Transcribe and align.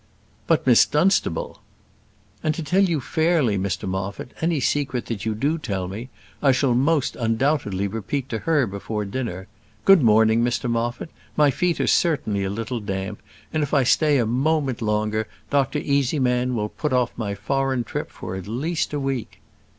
"But, 0.47 0.65
Miss 0.65 0.87
Dunstable" 0.87 1.61
"And 2.43 2.55
to 2.55 2.63
tell 2.63 2.81
you 2.81 2.99
fairly, 2.99 3.55
Mr 3.55 3.87
Moffat, 3.87 4.31
any 4.41 4.59
secret 4.59 5.05
that 5.05 5.27
you 5.27 5.35
do 5.35 5.59
tell 5.59 5.87
me, 5.87 6.09
I 6.41 6.51
shall 6.51 6.73
most 6.73 7.15
undoubtedly 7.15 7.87
repeat 7.87 8.27
to 8.29 8.39
her 8.39 8.65
before 8.65 9.05
dinner. 9.05 9.45
Good 9.85 10.01
morning, 10.01 10.43
Mr 10.43 10.67
Moffat; 10.67 11.11
my 11.37 11.51
feet 11.51 11.79
are 11.79 11.85
certainly 11.85 12.43
a 12.43 12.49
little 12.49 12.79
damp, 12.79 13.21
and 13.53 13.61
if 13.61 13.75
I 13.75 13.83
stay 13.83 14.17
a 14.17 14.25
moment 14.25 14.81
longer, 14.81 15.27
Dr 15.51 15.77
Easyman 15.77 16.55
will 16.55 16.69
put 16.69 16.93
off 16.93 17.11
my 17.15 17.35
foreign 17.35 17.83
trip 17.83 18.09
for 18.09 18.35
at 18.35 18.47
least 18.47 18.93
a 18.93 18.99
week." 18.99 19.39